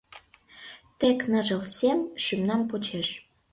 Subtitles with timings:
[0.99, 3.07] Тек ныжыл сем шӱмнам почеш.